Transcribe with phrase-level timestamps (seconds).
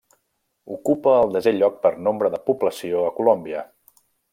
[0.75, 3.67] Ocupa el desè lloc per nombre de població a Colòmbia.